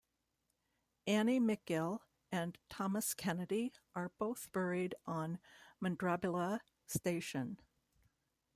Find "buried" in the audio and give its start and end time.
4.51-4.95